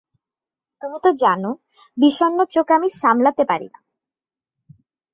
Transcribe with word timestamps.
তুমি 0.81 0.97
তো 1.03 1.09
জানো, 1.17 1.49
বিষণ্ণ 1.97 2.39
চোখ 2.45 2.67
আমি 2.71 2.87
সামলাতে 3.01 3.43
পারি 3.45 3.67
না। 3.73 3.79